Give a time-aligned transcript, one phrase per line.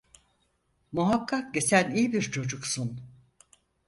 [0.91, 2.99] Muhakkak ki sen iyi bir çocuksun!